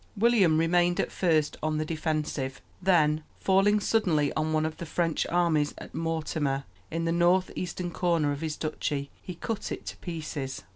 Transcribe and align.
William 0.17 0.57
remained 0.59 0.99
at 0.99 1.11
first 1.11 1.57
on 1.61 1.77
the 1.77 1.85
defensive; 1.85 2.59
then, 2.81 3.23
falling 3.39 3.79
suddenly 3.79 4.33
on 4.33 4.51
one 4.51 4.65
of 4.65 4.77
the 4.77 4.85
French 4.87 5.27
armies 5.27 5.75
at 5.77 5.93
Mortemer, 5.93 6.63
in 6.89 7.05
the 7.05 7.11
north 7.11 7.51
eastern 7.55 7.91
corner 7.91 8.31
of 8.31 8.41
his 8.41 8.57
duchy, 8.57 9.11
he 9.21 9.35
cut 9.35 9.71
it 9.71 9.85
to 9.85 9.97
pieces. 9.97 10.63